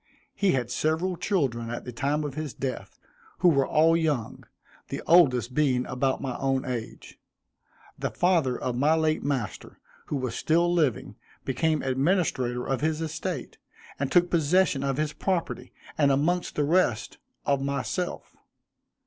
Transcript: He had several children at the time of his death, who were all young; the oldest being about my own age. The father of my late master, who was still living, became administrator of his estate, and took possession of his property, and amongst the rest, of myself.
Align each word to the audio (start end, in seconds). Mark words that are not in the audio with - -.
He 0.33 0.53
had 0.53 0.71
several 0.71 1.15
children 1.15 1.69
at 1.69 1.85
the 1.85 1.91
time 1.91 2.23
of 2.23 2.33
his 2.33 2.55
death, 2.55 2.97
who 3.37 3.49
were 3.49 3.67
all 3.67 3.95
young; 3.95 4.45
the 4.87 5.03
oldest 5.05 5.53
being 5.53 5.85
about 5.85 6.23
my 6.23 6.35
own 6.39 6.65
age. 6.65 7.19
The 7.99 8.09
father 8.09 8.59
of 8.59 8.75
my 8.75 8.95
late 8.95 9.21
master, 9.21 9.79
who 10.07 10.15
was 10.15 10.33
still 10.33 10.73
living, 10.73 11.17
became 11.45 11.83
administrator 11.83 12.65
of 12.65 12.81
his 12.81 12.99
estate, 12.99 13.59
and 13.99 14.11
took 14.11 14.31
possession 14.31 14.83
of 14.83 14.97
his 14.97 15.13
property, 15.13 15.71
and 15.99 16.11
amongst 16.11 16.55
the 16.55 16.63
rest, 16.63 17.19
of 17.45 17.61
myself. 17.61 18.35